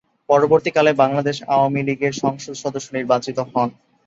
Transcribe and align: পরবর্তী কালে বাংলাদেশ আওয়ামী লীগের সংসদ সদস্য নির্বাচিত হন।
পরবর্তী 0.29 0.69
কালে 0.75 0.91
বাংলাদেশ 1.01 1.37
আওয়ামী 1.53 1.81
লীগের 1.87 2.13
সংসদ 2.23 2.53
সদস্য 2.63 2.87
নির্বাচিত 2.97 3.37
হন। 3.45 3.69